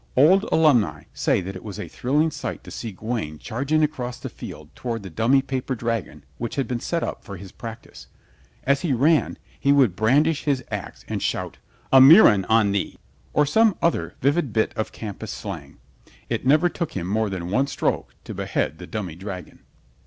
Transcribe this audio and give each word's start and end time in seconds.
Old 0.17 0.45
alumni 0.51 1.03
say 1.13 1.41
that 1.41 1.55
it 1.55 1.63
was 1.63 1.79
a 1.79 1.87
thrilling 1.87 2.31
sight 2.31 2.63
to 2.63 2.71
see 2.71 2.91
Gawaine 2.91 3.37
charging 3.37 3.83
across 3.83 4.17
the 4.17 4.29
field 4.31 4.69
toward 4.75 5.03
the 5.03 5.11
dummy 5.11 5.43
paper 5.43 5.75
dragon 5.75 6.23
which 6.39 6.55
had 6.55 6.67
been 6.67 6.79
set 6.79 7.03
up 7.03 7.23
for 7.23 7.37
his 7.37 7.51
practice. 7.51 8.07
As 8.63 8.81
he 8.81 8.93
ran 8.93 9.37
he 9.59 9.71
would 9.71 9.95
brandish 9.95 10.45
his 10.45 10.63
ax 10.71 11.05
and 11.07 11.21
shout 11.21 11.59
"A 11.93 12.01
murrain 12.01 12.45
on 12.45 12.71
thee!" 12.71 12.97
or 13.31 13.45
some 13.45 13.75
other 13.79 14.15
vivid 14.21 14.51
bit 14.51 14.73
of 14.75 14.91
campus 14.91 15.29
slang. 15.31 15.77
It 16.29 16.47
never 16.47 16.67
took 16.67 16.93
him 16.93 17.05
more 17.05 17.29
than 17.29 17.51
one 17.51 17.67
stroke 17.67 18.15
to 18.23 18.33
behead 18.33 18.79
the 18.79 18.87
dummy 18.87 19.13
dragon. 19.13 19.59